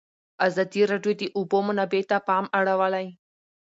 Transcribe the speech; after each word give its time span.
ازادي 0.47 0.81
راډیو 0.91 1.13
د 1.17 1.19
د 1.21 1.23
اوبو 1.37 1.57
منابع 1.67 2.01
ته 2.09 2.17
پام 2.27 2.45
اړولی. 2.57 3.07